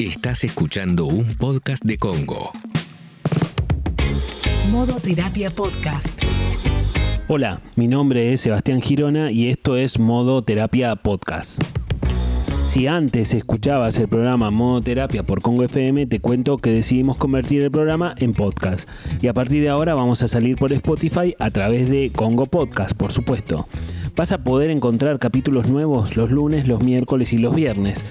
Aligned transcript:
Estás 0.00 0.44
escuchando 0.44 1.04
un 1.04 1.26
podcast 1.34 1.84
de 1.84 1.98
Congo. 1.98 2.52
Modo 4.72 4.94
Terapia 4.94 5.50
Podcast. 5.50 6.18
Hola, 7.28 7.60
mi 7.76 7.86
nombre 7.86 8.32
es 8.32 8.40
Sebastián 8.40 8.80
Girona 8.80 9.30
y 9.30 9.48
esto 9.48 9.76
es 9.76 9.98
Modo 9.98 10.42
Terapia 10.42 10.96
Podcast. 10.96 11.62
Si 12.70 12.86
antes 12.86 13.34
escuchabas 13.34 13.98
el 13.98 14.08
programa 14.08 14.50
Modo 14.50 14.80
Terapia 14.80 15.22
por 15.22 15.42
Congo 15.42 15.64
FM, 15.64 16.06
te 16.06 16.18
cuento 16.18 16.56
que 16.56 16.72
decidimos 16.72 17.18
convertir 17.18 17.60
el 17.60 17.70
programa 17.70 18.14
en 18.20 18.32
podcast. 18.32 18.88
Y 19.20 19.26
a 19.26 19.34
partir 19.34 19.60
de 19.60 19.68
ahora 19.68 19.92
vamos 19.92 20.22
a 20.22 20.28
salir 20.28 20.56
por 20.56 20.72
Spotify 20.72 21.34
a 21.38 21.50
través 21.50 21.90
de 21.90 22.10
Congo 22.10 22.46
Podcast, 22.46 22.96
por 22.96 23.12
supuesto. 23.12 23.68
Vas 24.16 24.32
a 24.32 24.38
poder 24.38 24.70
encontrar 24.70 25.18
capítulos 25.18 25.68
nuevos 25.68 26.16
los 26.16 26.30
lunes, 26.30 26.66
los 26.66 26.82
miércoles 26.82 27.34
y 27.34 27.38
los 27.38 27.54
viernes. 27.54 28.02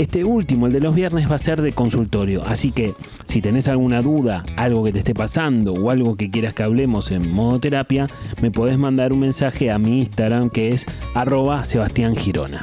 Este 0.00 0.24
último, 0.24 0.64
el 0.64 0.72
de 0.72 0.80
los 0.80 0.94
viernes, 0.94 1.30
va 1.30 1.34
a 1.34 1.38
ser 1.38 1.60
de 1.60 1.72
consultorio, 1.72 2.42
así 2.46 2.72
que 2.72 2.94
si 3.26 3.42
tenés 3.42 3.68
alguna 3.68 4.00
duda, 4.00 4.42
algo 4.56 4.82
que 4.82 4.92
te 4.92 5.00
esté 5.00 5.12
pasando 5.12 5.74
o 5.74 5.90
algo 5.90 6.16
que 6.16 6.30
quieras 6.30 6.54
que 6.54 6.62
hablemos 6.62 7.10
en 7.10 7.30
modo 7.30 7.60
terapia, 7.60 8.06
me 8.40 8.50
podés 8.50 8.78
mandar 8.78 9.12
un 9.12 9.20
mensaje 9.20 9.70
a 9.70 9.78
mi 9.78 9.98
Instagram 9.98 10.48
que 10.48 10.70
es 10.70 10.86
arroba 11.12 11.66
Sebastián 11.66 12.16
Girona. 12.16 12.62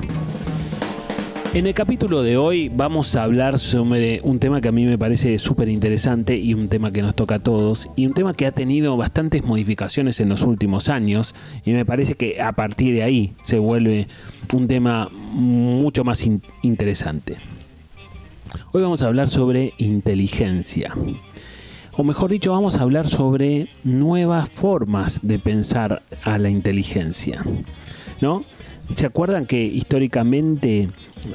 En 1.54 1.66
el 1.66 1.74
capítulo 1.74 2.24
de 2.24 2.38
hoy 2.38 2.70
vamos 2.70 3.16
a 3.16 3.24
hablar 3.24 3.58
sobre 3.58 4.22
un 4.24 4.38
tema 4.40 4.62
que 4.62 4.68
a 4.68 4.72
mí 4.72 4.86
me 4.86 4.98
parece 4.98 5.40
súper 5.40 5.70
interesante 5.70 6.38
y 6.38 6.54
un 6.54 6.68
tema 6.68 6.92
que 6.92 7.02
nos 7.02 7.16
toca 7.16 7.36
a 7.36 7.40
todos 7.40 7.90
y 7.96 8.06
un 8.06 8.14
tema 8.14 8.34
que 8.34 8.46
ha 8.46 8.52
tenido 8.52 8.96
bastantes 8.96 9.44
modificaciones 9.44 10.20
en 10.20 10.30
los 10.30 10.44
últimos 10.44 10.90
años 10.90 11.34
y 11.66 11.72
me 11.72 11.86
parece 11.86 12.16
que 12.16 12.42
a 12.42 12.52
partir 12.52 12.94
de 12.94 13.04
ahí 13.04 13.34
se 13.42 13.60
vuelve 13.60 14.08
un 14.54 14.68
tema 14.68 15.10
mucho 15.12 16.04
más 16.04 16.28
interesante. 16.62 17.38
Hoy 18.72 18.82
vamos 18.82 19.02
a 19.02 19.08
hablar 19.08 19.30
sobre 19.30 19.74
inteligencia. 19.78 20.94
O 21.94 22.04
mejor 22.04 22.30
dicho, 22.30 22.52
vamos 22.52 22.78
a 22.78 22.82
hablar 22.82 23.08
sobre 23.08 23.70
nuevas 23.84 24.50
formas 24.50 25.20
de 25.24 25.40
pensar 25.40 26.04
a 26.24 26.38
la 26.38 26.50
inteligencia. 26.50 27.44
¿No? 28.22 28.44
¿Se 28.94 29.06
acuerdan 29.06 29.46
que 29.46 29.64
históricamente 29.64 30.90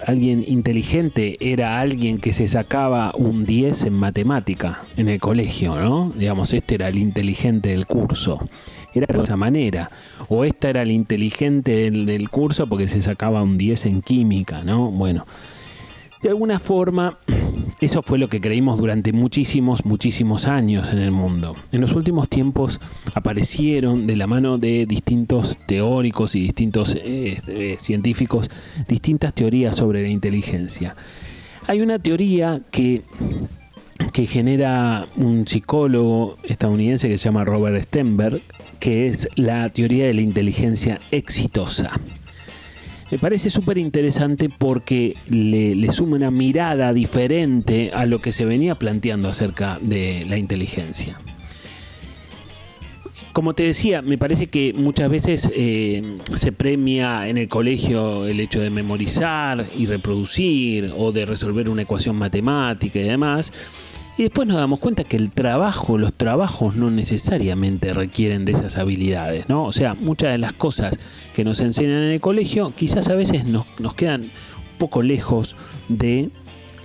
alguien 0.06 0.44
inteligente 0.46 1.36
era 1.40 1.80
alguien 1.80 2.18
que 2.18 2.32
se 2.32 2.48
sacaba 2.48 3.12
un 3.14 3.44
10 3.44 3.86
en 3.86 3.94
matemática 3.94 4.82
en 4.96 5.08
el 5.08 5.20
colegio, 5.20 5.76
¿no? 5.76 6.12
Digamos, 6.16 6.52
este 6.54 6.74
era 6.76 6.88
el 6.88 6.98
inteligente 6.98 7.70
del 7.70 7.86
curso. 7.86 8.48
Era 8.94 9.06
de 9.16 9.22
esa 9.22 9.36
manera. 9.36 9.90
O 10.28 10.44
esta 10.44 10.68
era 10.68 10.82
el 10.82 10.90
inteligente 10.90 11.72
del, 11.72 12.06
del 12.06 12.28
curso 12.28 12.66
porque 12.66 12.88
se 12.88 13.00
sacaba 13.00 13.42
un 13.42 13.56
10 13.56 13.86
en 13.86 14.02
química, 14.02 14.64
¿no? 14.64 14.90
Bueno, 14.90 15.26
de 16.22 16.28
alguna 16.28 16.58
forma, 16.58 17.18
eso 17.80 18.02
fue 18.02 18.18
lo 18.18 18.28
que 18.28 18.40
creímos 18.40 18.78
durante 18.78 19.12
muchísimos, 19.12 19.84
muchísimos 19.84 20.46
años 20.46 20.92
en 20.92 20.98
el 20.98 21.10
mundo. 21.10 21.56
En 21.72 21.80
los 21.80 21.94
últimos 21.94 22.28
tiempos 22.28 22.80
aparecieron 23.14 24.06
de 24.06 24.16
la 24.16 24.26
mano 24.26 24.58
de 24.58 24.86
distintos 24.86 25.58
teóricos 25.66 26.36
y 26.36 26.40
distintos 26.40 26.94
eh, 26.94 27.38
eh, 27.48 27.76
científicos 27.80 28.50
distintas 28.86 29.34
teorías 29.34 29.76
sobre 29.76 30.02
la 30.02 30.08
inteligencia. 30.08 30.94
Hay 31.66 31.80
una 31.80 31.98
teoría 31.98 32.60
que 32.70 33.02
que 34.12 34.26
genera 34.26 35.06
un 35.16 35.46
psicólogo 35.46 36.36
estadounidense 36.42 37.08
que 37.08 37.18
se 37.18 37.24
llama 37.24 37.44
Robert 37.44 37.82
Stenberg, 37.84 38.42
que 38.80 39.06
es 39.06 39.28
la 39.36 39.68
teoría 39.68 40.06
de 40.06 40.14
la 40.14 40.22
inteligencia 40.22 41.00
exitosa. 41.10 42.00
Me 43.12 43.18
parece 43.18 43.50
súper 43.50 43.76
interesante 43.76 44.48
porque 44.48 45.18
le, 45.28 45.92
suma 45.92 46.16
una 46.16 46.30
mirada 46.30 46.94
diferente 46.94 47.90
a 47.92 48.06
lo 48.06 48.22
que 48.22 48.32
se 48.32 48.46
venía 48.46 48.76
planteando 48.76 49.28
acerca 49.28 49.78
de 49.82 50.24
la 50.26 50.38
inteligencia. 50.38 51.20
Como 53.34 53.54
te 53.54 53.64
decía, 53.64 54.00
me 54.00 54.16
parece 54.16 54.46
que 54.46 54.72
muchas 54.72 55.10
veces 55.10 55.50
eh, 55.54 56.16
se 56.36 56.52
premia 56.52 57.28
en 57.28 57.36
el 57.36 57.48
colegio 57.48 58.26
el 58.26 58.40
hecho 58.40 58.62
de 58.62 58.70
memorizar 58.70 59.66
y 59.76 59.84
reproducir 59.84 60.90
o 60.96 61.12
de 61.12 61.26
resolver 61.26 61.68
una 61.68 61.82
ecuación 61.82 62.16
matemática 62.16 62.98
y 62.98 63.02
demás. 63.02 63.52
Y 64.18 64.24
después 64.24 64.46
nos 64.46 64.58
damos 64.58 64.78
cuenta 64.78 65.04
que 65.04 65.16
el 65.16 65.30
trabajo, 65.30 65.96
los 65.96 66.12
trabajos 66.12 66.76
no 66.76 66.90
necesariamente 66.90 67.94
requieren 67.94 68.44
de 68.44 68.52
esas 68.52 68.76
habilidades, 68.76 69.48
¿no? 69.48 69.64
O 69.64 69.72
sea, 69.72 69.94
muchas 69.94 70.32
de 70.32 70.38
las 70.38 70.52
cosas 70.52 70.98
que 71.32 71.44
nos 71.44 71.60
enseñan 71.60 72.02
en 72.02 72.12
el 72.12 72.20
colegio 72.20 72.74
quizás 72.76 73.08
a 73.08 73.14
veces 73.14 73.46
nos, 73.46 73.66
quedan 73.96 74.24
un 74.24 74.78
poco 74.78 75.02
lejos 75.02 75.56
de 75.88 76.30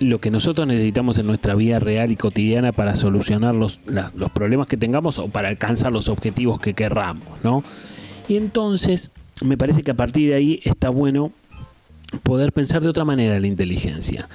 lo 0.00 0.20
que 0.20 0.30
nosotros 0.30 0.66
necesitamos 0.66 1.18
en 1.18 1.26
nuestra 1.26 1.54
vida 1.54 1.78
real 1.80 2.10
y 2.10 2.16
cotidiana 2.16 2.72
para 2.72 2.94
solucionar 2.94 3.54
los, 3.54 3.80
los 3.86 4.30
problemas 4.30 4.66
que 4.66 4.76
tengamos 4.78 5.18
o 5.18 5.28
para 5.28 5.48
alcanzar 5.48 5.92
los 5.92 6.08
objetivos 6.08 6.60
que 6.60 6.72
querramos, 6.72 7.26
¿no? 7.42 7.62
Y 8.26 8.36
entonces 8.36 9.10
me 9.42 9.58
parece 9.58 9.82
que 9.82 9.90
a 9.90 9.94
partir 9.96 10.30
de 10.30 10.36
ahí 10.36 10.60
está 10.64 10.88
bueno 10.88 11.32
poder 12.22 12.52
pensar 12.52 12.80
de 12.82 12.88
otra 12.88 13.04
manera 13.04 13.38
la 13.38 13.46
inteligencia. 13.46 14.28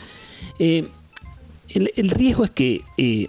Eh, 0.59 0.89
el, 1.73 2.09
riesgo 2.09 2.45
es 2.45 2.51
que 2.51 2.81
eh, 2.97 3.27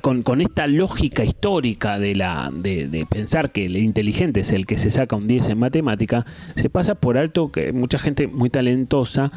con, 0.00 0.40
esta 0.40 0.66
lógica 0.66 1.24
histórica 1.24 1.98
de, 1.98 2.14
la, 2.14 2.50
de, 2.52 3.06
pensar 3.08 3.52
que 3.52 3.66
el 3.66 3.76
inteligente 3.76 4.40
es 4.40 4.52
el 4.52 4.66
que 4.66 4.78
se 4.78 4.90
saca 4.90 5.16
un 5.16 5.26
10 5.26 5.50
en 5.50 5.58
matemática, 5.58 6.24
se 6.54 6.70
pasa 6.70 6.94
por 6.94 7.18
alto 7.18 7.52
que 7.52 7.72
mucha 7.72 7.98
gente 7.98 8.26
muy 8.26 8.50
talentosa 8.50 9.30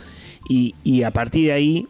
y, 0.48 0.76
y 0.84 1.04
a 1.04 1.12
partir 1.12 1.48
de 1.48 1.54
ahí, 1.54 1.88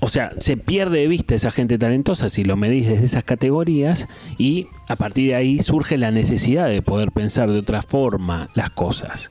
o 0.00 0.08
sea, 0.08 0.32
se 0.38 0.56
pierde 0.56 1.00
de 1.00 1.08
vista 1.08 1.34
esa 1.34 1.50
gente 1.50 1.78
talentosa 1.78 2.28
si 2.28 2.44
lo 2.44 2.56
medís 2.56 2.86
desde 2.86 3.06
esas 3.06 3.24
categorías 3.24 4.08
y 4.36 4.66
a 4.88 4.96
partir 4.96 5.28
de 5.28 5.36
ahí 5.36 5.58
surge 5.58 5.96
la 5.96 6.10
necesidad 6.10 6.68
de 6.68 6.82
poder 6.82 7.12
pensar 7.12 7.50
de 7.50 7.58
otra 7.58 7.82
forma 7.82 8.50
las 8.54 8.70
cosas. 8.70 9.30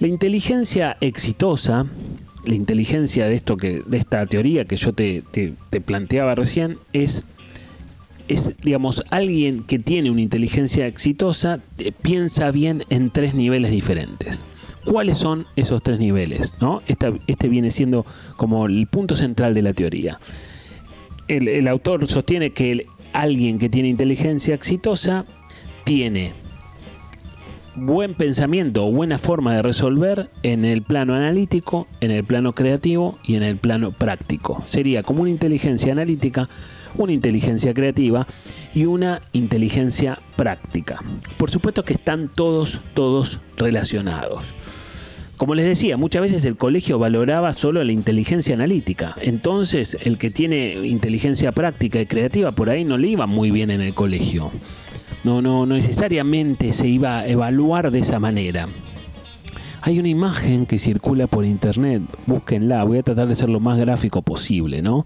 La 0.00 0.08
inteligencia 0.08 0.96
exitosa 1.00 1.86
la 2.46 2.54
inteligencia 2.54 3.26
de 3.26 3.34
esto 3.34 3.56
de 3.56 3.96
esta 3.96 4.26
teoría 4.26 4.64
que 4.64 4.76
yo 4.76 4.92
te, 4.92 5.22
planteaba 5.84 6.34
recién, 6.34 6.78
es, 6.92 7.24
es, 8.28 8.52
digamos, 8.62 9.04
alguien 9.10 9.64
que 9.64 9.78
tiene 9.78 10.10
una 10.10 10.20
inteligencia 10.20 10.86
exitosa, 10.86 11.60
piensa 12.02 12.50
bien 12.50 12.84
en 12.90 13.10
tres 13.10 13.34
niveles 13.34 13.70
diferentes. 13.70 14.44
¿Cuáles 14.84 15.16
son 15.16 15.46
esos 15.56 15.82
tres 15.82 15.98
niveles? 15.98 16.54
¿no? 16.60 16.82
este 16.86 17.48
viene 17.48 17.70
siendo 17.70 18.04
como 18.36 18.66
el 18.66 18.86
punto 18.86 19.16
central 19.16 19.54
de 19.54 19.62
la 19.62 19.72
teoría. 19.72 20.18
El 21.26 21.66
autor 21.68 22.06
sostiene 22.06 22.50
que 22.50 22.86
alguien 23.14 23.58
que 23.58 23.70
tiene 23.70 23.88
inteligencia 23.88 24.54
exitosa 24.54 25.24
tiene 25.84 26.34
buen 27.76 28.14
pensamiento 28.14 28.86
o 28.86 28.92
buena 28.92 29.18
forma 29.18 29.54
de 29.54 29.62
resolver 29.62 30.30
en 30.42 30.64
el 30.64 30.82
plano 30.82 31.14
analítico, 31.14 31.86
en 32.00 32.10
el 32.10 32.24
plano 32.24 32.54
creativo 32.54 33.18
y 33.24 33.36
en 33.36 33.42
el 33.42 33.56
plano 33.56 33.92
práctico. 33.92 34.62
Sería 34.66 35.02
como 35.02 35.22
una 35.22 35.30
inteligencia 35.30 35.92
analítica, 35.92 36.48
una 36.96 37.12
inteligencia 37.12 37.74
creativa 37.74 38.26
y 38.74 38.86
una 38.86 39.20
inteligencia 39.32 40.20
práctica. 40.36 41.02
Por 41.36 41.50
supuesto 41.50 41.84
que 41.84 41.94
están 41.94 42.28
todos, 42.28 42.80
todos 42.94 43.40
relacionados. 43.56 44.54
Como 45.36 45.56
les 45.56 45.66
decía, 45.66 45.96
muchas 45.96 46.22
veces 46.22 46.44
el 46.44 46.56
colegio 46.56 46.98
valoraba 47.00 47.52
solo 47.52 47.82
la 47.82 47.90
inteligencia 47.90 48.54
analítica. 48.54 49.16
Entonces, 49.20 49.98
el 50.00 50.16
que 50.16 50.30
tiene 50.30 50.86
inteligencia 50.86 51.50
práctica 51.50 52.00
y 52.00 52.06
creativa 52.06 52.52
por 52.52 52.70
ahí 52.70 52.84
no 52.84 52.98
le 52.98 53.08
iba 53.08 53.26
muy 53.26 53.50
bien 53.50 53.72
en 53.72 53.80
el 53.80 53.94
colegio. 53.94 54.52
No, 55.24 55.40
no, 55.40 55.64
no 55.66 55.74
necesariamente 55.74 56.72
se 56.72 56.86
iba 56.86 57.20
a 57.20 57.26
evaluar 57.26 57.90
de 57.90 58.00
esa 58.00 58.18
manera. 58.18 58.68
Hay 59.80 59.98
una 59.98 60.08
imagen 60.08 60.64
que 60.64 60.78
circula 60.78 61.26
por 61.26 61.44
internet, 61.44 62.02
búsquenla, 62.26 62.84
voy 62.84 62.98
a 62.98 63.02
tratar 63.02 63.28
de 63.28 63.34
ser 63.34 63.50
lo 63.50 63.60
más 63.60 63.78
gráfico 63.78 64.22
posible, 64.22 64.80
¿no? 64.80 65.04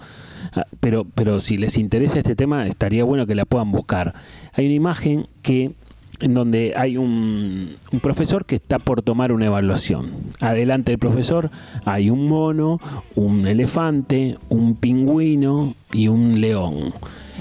Ah, 0.54 0.66
pero, 0.78 1.04
pero 1.04 1.40
si 1.40 1.58
les 1.58 1.78
interesa 1.78 2.19
este 2.19 2.37
tema, 2.37 2.66
estaría 2.66 3.02
bueno 3.02 3.26
que 3.26 3.34
la 3.34 3.44
puedan 3.44 3.72
buscar. 3.72 4.14
Hay 4.54 4.66
una 4.66 4.75
imagen 4.75 5.26
que 5.43 5.72
en 6.20 6.34
donde 6.34 6.75
hay 6.76 6.96
un, 6.96 7.76
un, 7.93 8.00
profesor 8.00 8.44
que 8.44 8.56
está 8.56 8.78
por 8.78 9.02
tomar 9.02 9.32
una 9.32 9.46
evaluación. 9.46 10.10
Adelante 10.40 10.93
del 10.93 10.98
profesor 10.98 11.50
hay 11.84 12.10
un 12.10 12.28
mono, 12.28 12.81
un 13.14 13.46
elefante, 13.46 14.37
un 14.48 14.75
pingüino 14.75 15.75
y 15.93 16.08
un 16.08 16.40
león. 16.40 16.93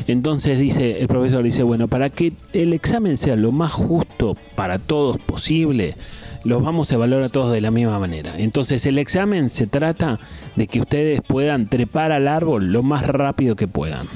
Entonces 0.06 0.60
dice 0.60 1.00
el 1.00 1.08
profesor 1.08 1.44
dice, 1.44 1.64
bueno, 1.64 1.88
para 1.88 2.10
que 2.10 2.34
el 2.54 2.74
examen 2.74 3.18
sea 3.18 3.36
lo 3.36 3.52
más 3.52 3.74
justo 3.74 4.38
para 4.56 4.78
todos 4.80 5.18
posible, 5.18 5.96
los 6.44 6.64
vamos 6.64 6.92
a 6.92 6.96
evaluar 6.96 7.24
a 7.24 7.30
todos 7.30 7.52
de 7.52 7.62
la 7.62 7.72
misma 7.72 8.00
manera. 8.00 8.36
Entonces 8.38 8.86
el 8.86 9.00
examen 9.00 9.50
se 9.50 9.68
trata 9.68 10.20
de 10.56 10.68
que 10.68 10.80
ustedes 10.80 11.22
puedan 11.22 11.68
trepar 11.68 12.12
al 12.12 12.28
árbol 12.28 12.72
lo 12.72 12.84
más 12.84 13.06
rápido 13.08 13.56
que 13.56 13.68
puedan. 13.68 14.08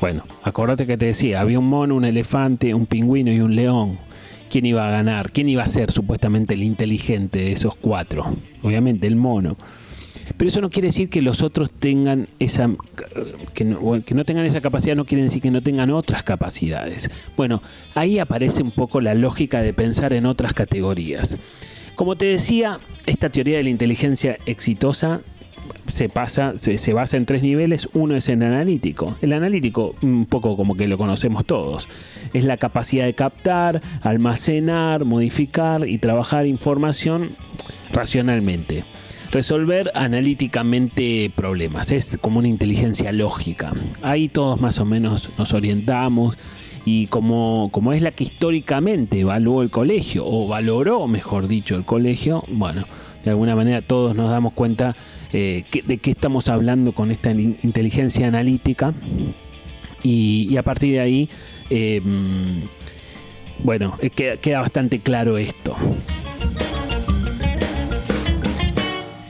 Bueno, 0.00 0.24
acordate 0.42 0.86
que 0.86 0.96
te 0.96 1.06
decía, 1.06 1.40
había 1.40 1.58
un 1.58 1.68
mono, 1.68 1.94
un 1.94 2.06
elefante, 2.06 2.72
un 2.72 2.86
pingüino 2.86 3.32
y 3.32 3.40
un 3.40 3.54
león. 3.54 3.98
¿Quién 4.48 4.64
iba 4.66 4.88
a 4.88 4.90
ganar? 4.90 5.30
¿Quién 5.30 5.48
iba 5.48 5.62
a 5.62 5.66
ser 5.66 5.90
supuestamente 5.90 6.54
el 6.54 6.62
inteligente 6.62 7.40
de 7.40 7.52
esos 7.52 7.76
cuatro? 7.76 8.34
Obviamente 8.62 9.06
el 9.06 9.16
mono. 9.16 9.56
Pero 10.36 10.48
eso 10.48 10.60
no 10.60 10.70
quiere 10.70 10.88
decir 10.88 11.10
que 11.10 11.22
los 11.22 11.42
otros 11.42 11.70
tengan 11.70 12.28
esa 12.38 12.70
que 13.54 13.64
no, 13.64 14.02
que 14.04 14.14
no 14.14 14.24
tengan 14.24 14.44
esa 14.44 14.60
capacidad 14.60 14.96
no 14.96 15.04
quiere 15.04 15.24
decir 15.24 15.42
que 15.42 15.50
no 15.50 15.62
tengan 15.62 15.90
otras 15.90 16.22
capacidades. 16.22 17.10
Bueno, 17.36 17.62
ahí 17.94 18.18
aparece 18.18 18.62
un 18.62 18.70
poco 18.70 19.00
la 19.00 19.14
lógica 19.14 19.62
de 19.62 19.72
pensar 19.72 20.12
en 20.12 20.26
otras 20.26 20.54
categorías. 20.54 21.36
Como 21.94 22.16
te 22.16 22.26
decía, 22.26 22.80
esta 23.06 23.28
teoría 23.28 23.58
de 23.58 23.64
la 23.64 23.68
inteligencia 23.68 24.38
exitosa 24.46 25.20
se 25.88 26.08
pasa, 26.08 26.54
se, 26.56 26.92
basa 26.92 27.16
en 27.16 27.26
tres 27.26 27.42
niveles. 27.42 27.88
Uno 27.92 28.16
es 28.16 28.28
el 28.28 28.42
analítico. 28.42 29.16
El 29.20 29.32
analítico, 29.32 29.94
un 30.02 30.26
poco 30.26 30.56
como 30.56 30.76
que 30.76 30.88
lo 30.88 30.98
conocemos 30.98 31.44
todos, 31.44 31.88
es 32.32 32.44
la 32.44 32.56
capacidad 32.56 33.04
de 33.04 33.14
captar, 33.14 33.82
almacenar, 34.02 35.04
modificar 35.04 35.86
y 35.86 35.98
trabajar 35.98 36.46
información 36.46 37.36
racionalmente. 37.92 38.84
Resolver 39.32 39.90
analíticamente 39.94 41.30
problemas. 41.34 41.92
Es 41.92 42.18
como 42.20 42.40
una 42.40 42.48
inteligencia 42.48 43.12
lógica. 43.12 43.72
Ahí 44.02 44.28
todos 44.28 44.60
más 44.60 44.80
o 44.80 44.84
menos 44.84 45.30
nos 45.38 45.54
orientamos 45.54 46.36
y 46.84 47.06
como, 47.06 47.68
como 47.72 47.92
es 47.92 48.02
la 48.02 48.10
que 48.10 48.24
históricamente 48.24 49.20
evaluó 49.20 49.62
el 49.62 49.70
colegio, 49.70 50.24
o 50.26 50.48
valoró, 50.48 51.06
mejor 51.06 51.46
dicho, 51.46 51.76
el 51.76 51.84
colegio, 51.84 52.42
bueno, 52.48 52.86
de 53.22 53.30
alguna 53.30 53.54
manera 53.54 53.82
todos 53.82 54.16
nos 54.16 54.30
damos 54.30 54.54
cuenta 54.54 54.96
eh, 55.32 55.64
de 55.84 55.98
qué 55.98 56.10
estamos 56.10 56.48
hablando 56.48 56.92
con 56.92 57.10
esta 57.10 57.30
inteligencia 57.30 58.26
analítica 58.26 58.94
y, 60.02 60.56
a 60.56 60.62
partir 60.62 60.94
de 60.94 61.00
ahí, 61.00 61.28
eh, 61.68 62.00
bueno, 63.62 63.94
eh, 64.00 64.10
queda 64.10 64.60
bastante 64.60 65.00
claro 65.00 65.36
esto. 65.36 65.76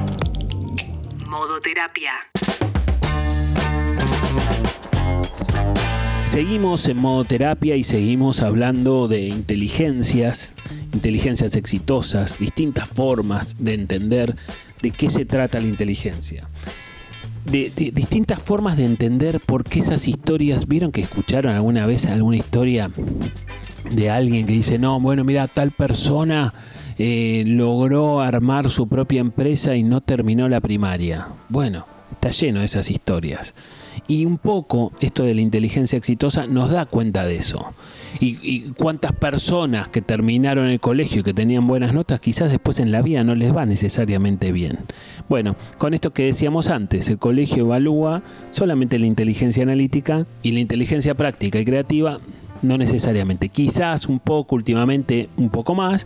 Modo 1.27 1.61
terapia. 1.61 2.13
Seguimos 6.25 6.87
en 6.87 6.97
modo 6.97 7.23
terapia 7.25 7.75
y 7.75 7.83
seguimos 7.83 8.41
hablando 8.41 9.07
de 9.07 9.21
inteligencias 9.21 10.55
inteligencias 10.93 11.55
exitosas, 11.55 12.37
distintas 12.39 12.87
formas 12.89 13.55
de 13.59 13.73
entender 13.73 14.35
de 14.81 14.91
qué 14.91 15.09
se 15.09 15.25
trata 15.25 15.59
la 15.59 15.67
inteligencia. 15.67 16.47
De, 17.45 17.71
distintas 17.93 18.41
formas 18.41 18.77
de 18.77 18.85
entender 18.85 19.39
por 19.39 19.63
qué 19.63 19.79
esas 19.79 20.07
historias, 20.07 20.67
vieron 20.67 20.91
que 20.91 21.01
escucharon 21.01 21.55
alguna 21.55 21.85
vez 21.87 22.05
alguna 22.05 22.37
historia 22.37 22.91
de 23.91 24.09
alguien 24.09 24.45
que 24.45 24.53
dice, 24.53 24.77
no, 24.77 24.99
bueno, 24.99 25.23
mira, 25.23 25.47
tal 25.47 25.71
persona 25.71 26.53
eh, 26.97 27.43
logró 27.47 28.21
armar 28.21 28.69
su 28.69 28.87
propia 28.87 29.21
empresa 29.21 29.75
y 29.75 29.83
no 29.83 30.01
terminó 30.01 30.49
la 30.49 30.59
primaria. 30.59 31.27
Bueno, 31.47 31.85
está 32.11 32.29
lleno 32.29 32.59
de 32.59 32.65
esas 32.65 32.91
historias. 32.91 33.55
Y 34.07 34.25
un 34.25 34.37
poco 34.37 34.91
esto 34.99 35.23
de 35.23 35.35
la 35.35 35.41
inteligencia 35.41 35.97
exitosa 35.97 36.47
nos 36.47 36.71
da 36.71 36.85
cuenta 36.85 37.25
de 37.25 37.35
eso. 37.35 37.73
Y, 38.19 38.71
cuántas 38.77 39.13
personas 39.13 39.87
que 39.87 40.01
terminaron 40.01 40.67
el 40.67 40.79
colegio 40.79 41.21
y 41.21 41.23
que 41.23 41.33
tenían 41.33 41.67
buenas 41.67 41.93
notas, 41.93 42.19
quizás 42.19 42.51
después 42.51 42.79
en 42.79 42.91
la 42.91 43.01
vida 43.01 43.23
no 43.23 43.35
les 43.35 43.55
va 43.55 43.65
necesariamente 43.65 44.51
bien. 44.51 44.79
Bueno, 45.27 45.55
con 45.77 45.93
esto 45.93 46.11
que 46.11 46.25
decíamos 46.25 46.69
antes, 46.69 47.09
el 47.09 47.17
colegio 47.17 47.65
evalúa 47.65 48.23
solamente 48.51 48.99
la 48.99 49.05
inteligencia 49.05 49.63
analítica 49.63 50.25
y 50.41 50.51
la 50.51 50.59
inteligencia 50.59 51.15
práctica 51.15 51.59
y 51.59 51.65
creativa 51.65 52.19
no 52.61 52.77
necesariamente. 52.77 53.49
Quizás 53.49 54.07
un 54.07 54.19
poco, 54.19 54.55
últimamente 54.55 55.29
un 55.37 55.49
poco 55.49 55.75
más, 55.75 56.05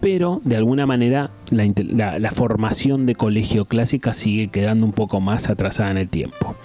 pero 0.00 0.40
de 0.44 0.56
alguna 0.56 0.86
manera 0.86 1.30
la, 1.50 2.18
la 2.18 2.30
formación 2.32 3.06
de 3.06 3.14
colegio 3.14 3.66
clásica 3.66 4.12
sigue 4.12 4.48
quedando 4.48 4.84
un 4.84 4.92
poco 4.92 5.20
más 5.20 5.48
atrasada 5.48 5.90
en 5.92 5.98
el 5.98 6.08
tiempo. 6.08 6.56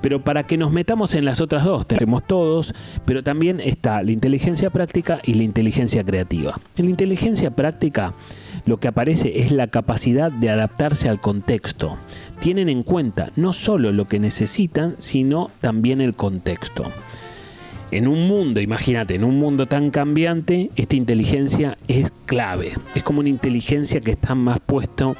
Pero 0.00 0.22
para 0.22 0.44
que 0.44 0.56
nos 0.56 0.72
metamos 0.72 1.14
en 1.14 1.24
las 1.24 1.40
otras 1.40 1.64
dos, 1.64 1.86
tenemos 1.86 2.26
todos, 2.26 2.74
pero 3.04 3.22
también 3.22 3.60
está 3.60 4.02
la 4.02 4.12
inteligencia 4.12 4.70
práctica 4.70 5.20
y 5.24 5.34
la 5.34 5.42
inteligencia 5.42 6.04
creativa. 6.04 6.60
En 6.76 6.84
la 6.84 6.90
inteligencia 6.90 7.50
práctica 7.50 8.14
lo 8.66 8.78
que 8.78 8.88
aparece 8.88 9.40
es 9.40 9.52
la 9.52 9.68
capacidad 9.68 10.30
de 10.30 10.50
adaptarse 10.50 11.08
al 11.08 11.20
contexto. 11.20 11.96
Tienen 12.40 12.68
en 12.68 12.82
cuenta 12.82 13.30
no 13.36 13.52
solo 13.52 13.92
lo 13.92 14.06
que 14.06 14.20
necesitan, 14.20 14.96
sino 14.98 15.50
también 15.60 16.00
el 16.00 16.14
contexto. 16.14 16.84
En 17.92 18.08
un 18.08 18.26
mundo, 18.26 18.60
imagínate, 18.60 19.14
en 19.14 19.22
un 19.22 19.38
mundo 19.38 19.66
tan 19.66 19.90
cambiante, 19.90 20.70
esta 20.74 20.96
inteligencia 20.96 21.78
es 21.86 22.12
clave. 22.26 22.72
Es 22.96 23.04
como 23.04 23.20
una 23.20 23.28
inteligencia 23.28 24.00
que 24.00 24.10
está 24.10 24.34
más 24.34 24.58
puesto 24.58 25.16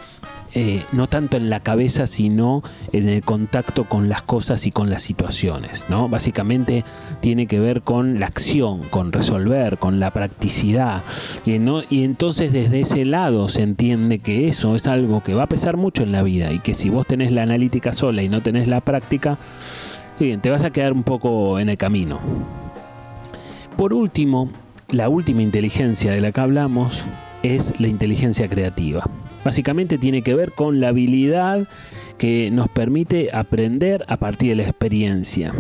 eh, 0.55 0.83
no 0.93 1.09
tanto 1.09 1.37
en 1.37 1.51
la 1.51 1.61
cabeza, 1.61 2.07
sino 2.07 2.63
en 2.93 3.09
el 3.09 3.23
contacto 3.23 3.85
con 3.85 4.09
las 4.09 4.23
cosas 4.23 4.67
y 4.67 4.73
con 4.73 4.91
las 4.91 5.03
situaciones. 5.03 5.87
¿no? 5.89 6.09
Básicamente 6.09 6.85
tiene 7.21 7.47
que 7.47 7.61
ver 7.61 7.83
con 7.83 8.21
la 8.21 8.27
acción, 8.27 8.83
con 8.89 9.13
resolver, 9.13 9.79
con 9.79 10.01
la 10.01 10.11
practicidad. 10.13 11.03
Y, 11.45 11.57
y 11.91 12.05
entonces 12.05 12.53
desde 12.53 12.81
ese 12.81 13.05
lado 13.05 13.49
se 13.49 13.63
entiende 13.63 14.19
que 14.19 14.49
eso 14.49 14.75
es 14.75 14.87
algo 14.87 15.23
que 15.23 15.35
va 15.35 15.45
a 15.45 15.49
pesar 15.49 15.77
mucho 15.77 16.03
en 16.03 16.13
la 16.13 16.23
vida 16.23 16.53
y 16.53 16.61
que 16.61 16.75
si 16.75 16.89
vos 16.89 17.07
tenés 17.07 17.33
la 17.33 17.43
analítica 17.43 17.93
sola 17.93 18.23
y 18.23 18.29
no 18.29 18.43
tenés 18.43 18.69
la 18.69 18.81
práctica, 18.81 19.39
te 20.19 20.51
vas 20.51 20.65
a 20.65 20.71
quedar 20.71 20.93
un 20.93 21.03
poco 21.03 21.59
en 21.59 21.69
el 21.69 21.77
camino. 21.77 22.19
Por 23.77 23.93
último, 23.93 24.51
la 24.91 25.09
última 25.09 25.43
inteligencia 25.43 26.13
de 26.13 26.21
la 26.21 26.33
que 26.33 26.41
hablamos 26.41 27.05
es 27.43 27.79
la 27.79 27.89
inteligencia 27.89 28.49
creativa. 28.49 29.05
Básicamente 29.47 29.97
tiene 29.97 30.23
que 30.23 30.35
ver 30.35 30.51
con 30.51 30.81
la 30.81 30.89
habilidad 30.89 31.69
que 32.19 32.51
nos 32.51 32.69
permite 32.69 33.31
aprender 33.33 34.05
a 34.09 34.17
partir 34.17 34.49
de 34.49 34.57
la 34.57 34.63
experiencia. 34.65 35.55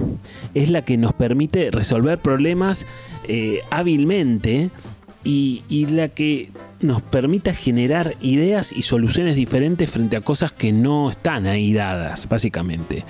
Es 0.54 0.70
la 0.70 0.82
que 0.82 0.96
nos 0.96 1.12
permite 1.12 1.70
resolver 1.70 2.18
problemas 2.18 2.84
eh, 3.28 3.60
hábilmente 3.70 4.72
y, 5.22 5.86
la 5.88 6.08
que 6.08 6.50
nos 6.80 7.00
permita 7.00 7.54
generar 7.54 8.16
ideas 8.20 8.72
y 8.72 8.82
soluciones 8.82 9.36
diferentes 9.36 9.88
frente 9.88 10.16
a 10.16 10.20
cosas 10.20 10.50
que 10.50 10.72
no 10.72 11.08
están 11.08 11.46
ahí 11.46 11.72
dadas, 11.72 12.28
básicamente. 12.28 13.04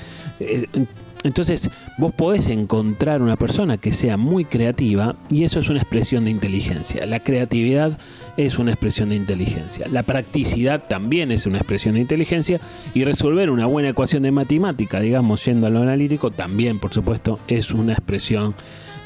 Entonces, 1.26 1.70
vos 1.98 2.12
podés 2.14 2.48
encontrar 2.48 3.20
una 3.20 3.36
persona 3.36 3.78
que 3.78 3.92
sea 3.92 4.16
muy 4.16 4.44
creativa 4.44 5.16
y 5.28 5.44
eso 5.44 5.58
es 5.58 5.68
una 5.68 5.80
expresión 5.80 6.24
de 6.24 6.30
inteligencia. 6.30 7.04
La 7.04 7.20
creatividad 7.20 7.98
es 8.36 8.58
una 8.58 8.72
expresión 8.72 9.08
de 9.08 9.16
inteligencia. 9.16 9.88
La 9.88 10.04
practicidad 10.04 10.84
también 10.88 11.32
es 11.32 11.46
una 11.46 11.58
expresión 11.58 11.94
de 11.94 12.00
inteligencia 12.00 12.60
y 12.94 13.04
resolver 13.04 13.50
una 13.50 13.66
buena 13.66 13.88
ecuación 13.88 14.22
de 14.22 14.30
matemática, 14.30 15.00
digamos, 15.00 15.44
yendo 15.44 15.66
a 15.66 15.70
lo 15.70 15.82
analítico, 15.82 16.30
también, 16.30 16.78
por 16.78 16.92
supuesto, 16.92 17.40
es 17.48 17.72
una 17.72 17.92
expresión 17.92 18.54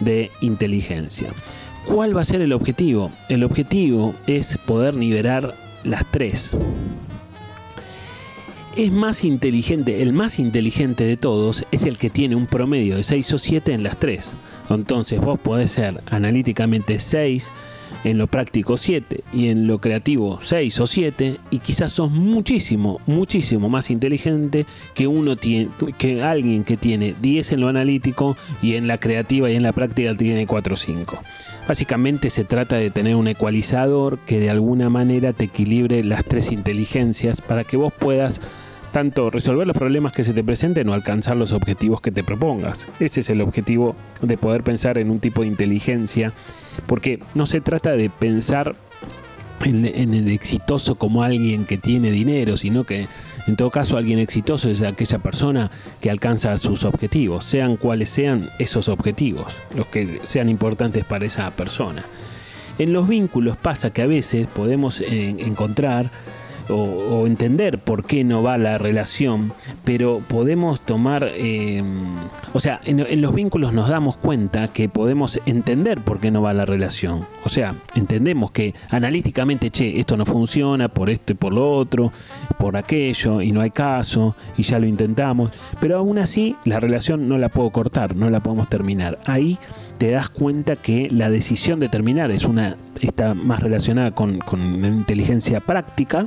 de 0.01 0.31
inteligencia. 0.43 1.31
¿Cuál 1.87 2.17
va 2.17 2.21
a 2.21 2.25
ser 2.25 2.43
el 2.43 2.53
objetivo? 2.53 3.11
El 3.29 3.45
objetivo 3.45 4.15
es 4.27 4.59
poder 4.59 4.95
nivelar 4.95 5.55
las 5.85 6.05
tres 6.11 6.59
es 8.77 8.93
más 8.93 9.25
inteligente, 9.25 10.03
el 10.03 10.13
más 10.13 10.39
inteligente 10.39 11.05
de 11.05 11.17
todos 11.17 11.67
es 11.73 11.85
el 11.85 11.99
que 11.99 12.11
tiene 12.11 12.37
un 12.37 12.47
promedio 12.47 12.97
de 12.97 13.05
6 13.05 13.35
o 13.35 13.39
7 13.39 13.73
en 13.73 13.83
las 13.83 13.99
3. 13.99 14.35
Entonces 14.71 15.21
vos 15.21 15.39
podés 15.41 15.73
ser 15.73 16.01
analíticamente 16.07 16.99
6, 16.99 17.51
en 18.05 18.19
lo 18.19 18.27
práctico 18.27 18.77
7 18.77 19.25
y 19.33 19.49
en 19.49 19.67
lo 19.67 19.81
creativo 19.81 20.39
6 20.43 20.81
o 20.81 20.87
7 20.87 21.37
y 21.51 21.59
quizás 21.59 21.93
sos 21.93 22.11
muchísimo, 22.11 23.01
muchísimo 23.07 23.69
más 23.69 23.91
inteligente 23.91 24.67
que 24.95 25.07
uno 25.07 25.37
tiene, 25.37 25.69
que 25.99 26.23
alguien 26.23 26.65
que 26.65 26.77
tiene 26.77 27.15
10 27.21 27.53
en 27.53 27.61
lo 27.61 27.69
analítico 27.69 28.37
y 28.63 28.77
en 28.77 28.87
la 28.87 28.99
creativa 28.99 29.51
y 29.51 29.57
en 29.57 29.63
la 29.63 29.73
práctica 29.73 30.17
tiene 30.17 30.47
4 30.47 30.75
o 30.75 30.77
5. 30.77 31.23
Básicamente 31.69 32.31
se 32.31 32.45
trata 32.45 32.77
de 32.77 32.91
tener 32.91 33.17
un 33.17 33.29
ecualizador 33.29 34.19
que 34.21 34.41
de 34.41 34.51
alguna 34.51 34.89
manera 34.89 35.33
te 35.33 35.45
equilibre 35.45 36.03
las 36.03 36.25
tres 36.25 36.53
inteligencias 36.53 37.41
para 37.41 37.65
que 37.65 37.77
vos 37.77 37.93
puedas 37.93 38.41
tanto 38.93 39.31
resolver 39.31 39.67
los 39.67 39.77
problemas 39.77 40.13
que 40.13 40.25
se 40.25 40.33
te 40.33 40.45
presenten 40.45 40.89
o 40.89 40.95
alcanzar 40.95 41.37
los 41.37 41.53
objetivos 41.53 42.01
que 42.01 42.11
te 42.11 42.23
propongas. 42.23 42.89
Ese 42.99 43.21
es 43.21 43.31
el 43.31 43.41
objetivo 43.41 43.95
de 44.23 44.37
poder 44.37 44.63
pensar 44.63 44.99
en 44.99 45.11
un 45.11 45.21
tipo 45.21 45.43
de 45.43 45.49
inteligencia 45.49 46.33
Porque 46.87 47.21
no 47.35 47.47
se 47.47 47.61
trata 47.61 47.93
de 47.93 48.11
pensar 48.11 48.75
en, 49.65 50.15
el 50.15 50.29
exitoso 50.29 50.95
como 50.95 51.23
alguien 51.23 51.65
que 51.65 51.77
tiene 51.77 52.11
dinero, 52.11 52.57
sino 52.57 52.85
que 52.85 53.09
en 53.47 53.57
todo 53.57 53.71
caso 53.71 53.97
alguien 53.97 54.19
exitoso 54.19 54.71
es 54.71 54.83
aquella 54.83 55.19
persona 55.19 55.71
que 56.01 56.11
alcanza 56.11 56.57
sus 56.57 56.85
objetivos, 56.85 57.45
sean 57.45 57.77
cuales 57.77 58.09
sean 58.09 58.49
esos 58.59 58.89
objetivos, 58.89 59.55
los 59.75 59.87
que 59.89 60.21
sean 60.25 60.49
importantes 60.49 61.05
para 61.05 61.27
esa 61.27 61.51
persona. 61.51 62.05
En 62.79 62.95
los 62.95 63.09
vínculos 63.09 63.59
pasa 63.59 63.93
que 63.93 64.03
a 64.03 64.07
veces 64.07 64.47
podemos 64.47 65.01
eh, 65.03 65.37
encontrar 65.39 66.11
o, 66.71 67.27
entender 67.27 67.79
por 67.79 68.05
qué 68.05 68.25
no 68.25 68.43
va 68.43 68.59
la 68.59 68.79
relación, 68.79 69.53
pero 69.85 70.21
podemos 70.27 70.81
tomar, 70.81 71.31
eh, 71.35 71.83
o 72.53 72.61
sea, 72.61 72.81
en, 72.85 73.21
los 73.21 73.35
vínculos 73.35 73.73
nos 73.73 73.89
damos 73.89 74.17
cuenta 74.17 74.69
que 74.69 74.89
podemos 74.89 75.41
entender 75.47 76.01
por 76.01 76.19
qué 76.21 76.31
no 76.31 76.43
va 76.43 76.55
la 76.55 76.65
relación. 76.65 77.27
O 77.45 77.49
sea, 77.49 77.75
entendemos 77.95 78.51
que 78.51 78.75
analíticamente, 78.91 79.71
che, 79.71 80.01
esto 80.01 80.17
no 80.17 80.27
funciona 80.27 80.89
por 80.89 81.11
esto 81.11 81.33
y 81.33 81.37
por 81.37 81.53
lo 81.53 81.71
otro, 81.71 82.13
por 82.59 82.77
aquello, 82.77 83.41
y 83.43 83.53
no 83.53 83.61
hay 83.61 83.71
caso, 83.71 84.35
y 84.57 84.63
ya 84.63 84.79
lo 84.79 84.87
intentamos, 84.87 85.51
pero 85.81 85.99
aún 85.99 86.19
así 86.19 86.57
la 86.65 86.81
relación 86.81 87.29
no 87.29 87.39
la 87.39 87.49
puedo 87.49 87.71
cortar, 87.71 88.17
no 88.17 88.31
la 88.31 88.41
podemos 88.41 88.69
terminar. 88.69 89.19
Ahí 89.27 89.59
te 90.01 90.13
das 90.13 90.31
cuenta 90.31 90.77
que 90.77 91.11
la 91.11 91.29
decisión 91.29 91.79
de 91.79 91.91
terminar 91.91 92.31
es 92.31 92.47
una, 92.47 92.75
está 93.03 93.35
más 93.35 93.61
relacionada 93.61 94.13
con, 94.13 94.39
con 94.39 94.83
inteligencia 94.83 95.61
práctica 95.61 96.27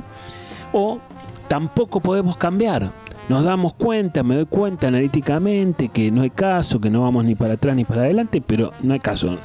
o 0.72 1.00
tampoco 1.48 1.98
podemos 1.98 2.36
cambiar. 2.36 2.92
Nos 3.28 3.42
damos 3.42 3.74
cuenta, 3.74 4.22
me 4.22 4.36
doy 4.36 4.46
cuenta 4.46 4.86
analíticamente 4.86 5.88
que 5.88 6.12
no 6.12 6.22
hay 6.22 6.30
caso, 6.30 6.80
que 6.80 6.88
no 6.88 7.02
vamos 7.02 7.24
ni 7.24 7.34
para 7.34 7.54
atrás 7.54 7.74
ni 7.74 7.84
para 7.84 8.02
adelante, 8.02 8.40
pero 8.40 8.72
no 8.80 8.94
hay 8.94 9.00
caso. 9.00 9.38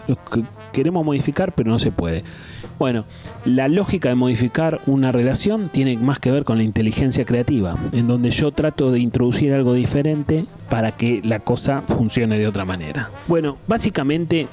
Queremos 0.72 1.06
modificar, 1.06 1.54
pero 1.54 1.70
no 1.70 1.80
se 1.80 1.92
puede. 1.92 2.24
Bueno, 2.78 3.06
la 3.46 3.68
lógica 3.68 4.10
de 4.10 4.16
modificar 4.16 4.82
una 4.86 5.12
relación 5.12 5.70
tiene 5.70 5.98
más 5.98 6.20
que 6.20 6.32
ver 6.32 6.44
con 6.44 6.58
la 6.58 6.64
inteligencia 6.64 7.26
creativa, 7.26 7.78
en 7.92 8.08
donde 8.08 8.32
yo 8.32 8.52
trato 8.52 8.92
de 8.92 9.00
introducir 9.00 9.54
algo 9.54 9.74
diferente 9.74 10.46
para 10.70 10.92
que 10.92 11.22
la 11.24 11.40
cosa 11.40 11.84
funcione 11.88 12.38
de 12.38 12.48
otra 12.48 12.66
manera. 12.66 13.10
Bueno, 13.28 13.58
básicamente 13.68 14.48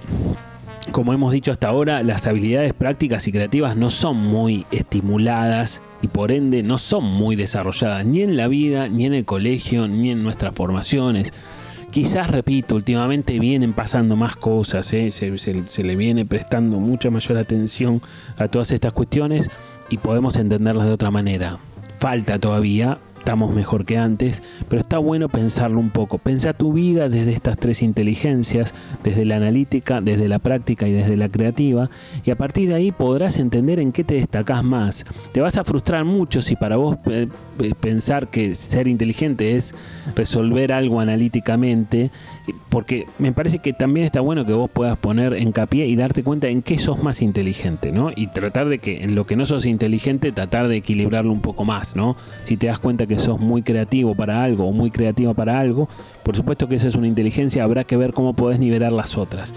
como 0.92 1.12
hemos 1.12 1.32
dicho 1.32 1.52
hasta 1.52 1.68
ahora, 1.68 2.02
las 2.02 2.26
habilidades 2.26 2.73
prácticas 2.73 3.26
y 3.26 3.32
creativas 3.32 3.76
no 3.76 3.90
son 3.90 4.16
muy 4.16 4.66
estimuladas 4.70 5.82
y 6.00 6.06
por 6.06 6.30
ende 6.30 6.62
no 6.62 6.78
son 6.78 7.04
muy 7.04 7.37
desarrolladas 7.37 8.06
ni 8.06 8.23
en 8.23 8.37
la 8.37 8.49
vida, 8.49 8.88
ni 8.88 9.04
en 9.04 9.14
el 9.14 9.25
colegio, 9.25 9.88
ni 9.88 10.11
en 10.11 10.23
nuestras 10.23 10.54
formaciones. 10.54 11.32
Quizás, 11.96 12.30
repito, 12.30 12.74
últimamente 12.74 13.38
vienen 13.38 13.72
pasando 13.72 14.16
más 14.16 14.36
cosas, 14.36 14.92
¿eh? 14.92 15.10
se, 15.10 15.82
le 15.82 15.96
viene 15.96 16.26
prestando 16.26 16.78
mucha 16.78 17.08
mayor 17.08 17.38
atención 17.38 18.02
a 18.36 18.48
todas 18.48 18.70
estas 18.70 18.92
cuestiones 18.92 19.50
y 19.88 19.96
podemos 19.96 20.36
entenderlas 20.36 20.88
de 20.88 20.92
otra 20.92 21.10
manera. 21.10 21.56
Falta 21.98 22.38
todavía, 22.38 22.98
estamos 23.26 23.52
mejor 23.52 23.85
que 23.85 23.99
antes, 23.99 24.40
pero 24.68 24.83
está 24.83 24.99
bueno 24.99 25.28
pensarlo 25.28 25.80
un 25.80 25.90
poco. 25.90 26.18
Pensa 26.18 26.52
tu 26.52 26.73
vida 26.73 27.09
desde 27.09 27.33
estas 27.33 27.56
tres 27.56 27.83
inteligencias, 27.83 28.73
desde 29.02 29.25
la 29.25 29.35
analítica, 29.35 30.00
desde 30.00 30.28
la 30.28 30.38
práctica 30.38 30.87
y 30.87 30.92
desde 30.92 31.16
la 31.16 31.28
creativa, 31.28 31.90
y 32.25 32.30
a 32.30 32.37
partir 32.37 32.68
de 32.68 32.76
ahí 32.76 32.92
podrás 32.92 33.40
entender 33.40 33.80
en 33.80 33.90
qué 33.90 34.04
te 34.04 34.14
destacás 34.14 34.62
más. 34.62 35.04
Te 35.33 35.40
vas 35.40 35.59
a 35.59 35.64
frustrar 35.64 36.04
mucho 36.04 36.40
si 36.40 36.54
para 36.54 36.76
vos 36.76 36.99
eh, 37.06 37.26
eh, 37.59 37.75
pensar 37.80 38.28
que 38.28 38.54
ser 38.54 38.87
inteligente 38.87 39.56
es 39.56 39.75
resolver 40.14 40.73
algo 40.73 41.00
analíticamente, 41.00 42.12
porque 42.68 43.06
me 43.18 43.32
parece 43.32 43.58
que 43.58 43.72
también 43.72 44.06
está 44.06 44.20
bueno 44.20 44.44
que 44.44 44.52
vos 44.52 44.70
puedas 44.70 44.96
poner 44.96 45.40
hincapié 45.40 45.86
y 45.86 45.96
darte 45.96 46.22
cuenta 46.22 46.48
en 46.48 46.62
qué 46.62 46.78
sos 46.78 47.02
más 47.02 47.22
inteligente, 47.22 47.92
¿no? 47.92 48.10
Y 48.14 48.28
tratar 48.28 48.68
de 48.68 48.78
que 48.78 49.02
en 49.02 49.14
lo 49.14 49.26
que 49.26 49.36
no 49.36 49.46
sos 49.46 49.66
inteligente, 49.66 50.32
tratar 50.32 50.68
de 50.68 50.76
equilibrarlo 50.76 51.32
un 51.32 51.40
poco 51.40 51.64
más, 51.64 51.96
¿no? 51.96 52.16
Si 52.44 52.56
te 52.56 52.68
das 52.68 52.78
cuenta 52.78 53.06
que 53.06 53.18
sos 53.18 53.40
muy 53.40 53.62
creativo 53.62 54.14
para 54.14 54.42
algo 54.42 54.68
o 54.68 54.72
muy 54.72 54.90
creativa 54.90 55.34
para 55.34 55.58
algo, 55.58 55.88
por 56.22 56.36
supuesto 56.36 56.68
que 56.68 56.76
esa 56.76 56.88
es 56.88 56.94
una 56.94 57.08
inteligencia, 57.08 57.64
habrá 57.64 57.84
que 57.84 57.96
ver 57.96 58.12
cómo 58.12 58.34
podés 58.34 58.58
nivelar 58.58 58.92
las 58.92 59.16
otras. 59.16 59.52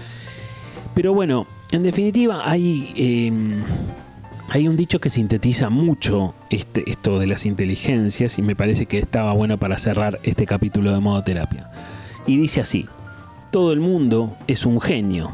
Pero 0.94 1.14
bueno, 1.14 1.46
en 1.72 1.82
definitiva 1.82 2.50
hay, 2.50 2.92
em, 2.96 3.62
hay 4.48 4.66
un 4.66 4.76
dicho 4.76 4.98
que 4.98 5.10
sintetiza 5.10 5.70
mucho 5.70 6.34
este, 6.50 6.90
esto 6.90 7.20
de 7.20 7.28
las 7.28 7.46
inteligencias 7.46 8.38
y 8.38 8.42
me 8.42 8.56
parece 8.56 8.86
que 8.86 8.98
estaba 8.98 9.32
bueno 9.32 9.58
para 9.58 9.78
cerrar 9.78 10.18
este 10.24 10.46
capítulo 10.46 10.92
de 10.92 10.98
modo 10.98 11.22
terapia. 11.22 11.68
Y 12.26 12.36
dice 12.36 12.60
así, 12.60 12.86
todo 13.50 13.72
el 13.72 13.80
mundo 13.80 14.36
es 14.46 14.66
un 14.66 14.80
genio, 14.80 15.30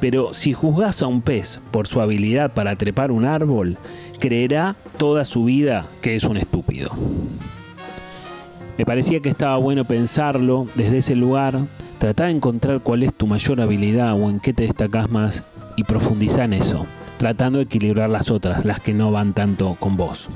pero 0.00 0.34
si 0.34 0.52
juzgas 0.52 1.02
a 1.02 1.06
un 1.06 1.22
pez 1.22 1.60
por 1.70 1.86
su 1.86 2.00
habilidad 2.00 2.52
para 2.52 2.76
trepar 2.76 3.10
un 3.10 3.24
árbol, 3.24 3.78
creerá 4.18 4.76
toda 4.96 5.24
su 5.24 5.44
vida 5.44 5.86
que 6.00 6.14
es 6.14 6.24
un 6.24 6.36
estúpido. 6.36 6.90
Me 8.76 8.84
parecía 8.84 9.20
que 9.20 9.28
estaba 9.28 9.56
bueno 9.56 9.84
pensarlo 9.84 10.66
desde 10.74 10.98
ese 10.98 11.14
lugar, 11.14 11.60
tratar 11.98 12.26
de 12.26 12.32
encontrar 12.32 12.80
cuál 12.80 13.04
es 13.04 13.14
tu 13.14 13.26
mayor 13.26 13.60
habilidad 13.60 14.14
o 14.20 14.28
en 14.28 14.40
qué 14.40 14.52
te 14.52 14.64
destacas 14.64 15.10
más 15.10 15.44
y 15.76 15.84
profundizar 15.84 16.44
en 16.46 16.54
eso, 16.54 16.86
tratando 17.18 17.58
de 17.58 17.64
equilibrar 17.64 18.10
las 18.10 18.30
otras, 18.30 18.64
las 18.64 18.80
que 18.80 18.92
no 18.92 19.12
van 19.12 19.32
tanto 19.32 19.76
con 19.78 19.96
vos. 19.96 20.28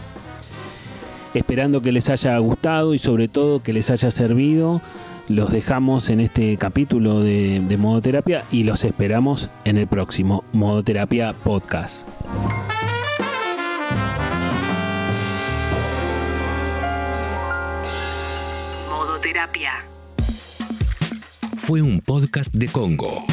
Esperando 1.35 1.83
que 1.83 1.93
les 1.93 2.09
haya 2.11 2.39
gustado 2.39 2.95
y 2.95 2.99
sobre 2.99 3.29
todo 3.29 3.63
que 3.63 3.73
les 3.73 3.91
haya 3.91 4.11
servido, 4.11 4.81
los 5.29 5.51
dejamos 5.51 6.11
en 6.11 6.21
este 6.21 6.57
capítulo 6.57 7.21
de, 7.21 7.61
de 7.61 7.77
Modoterapia 7.77 8.45
y 8.51 8.65
los 8.65 8.85
esperamos 8.85 9.51
en 9.65 9.79
el 9.79 9.87
próximo 9.87 10.45
Modoterapia 10.53 11.33
Podcast. 11.33 12.07
Fue 21.69 21.83
un 21.83 22.01
podcast 22.01 22.51
de 22.55 22.67
Congo. 22.69 23.27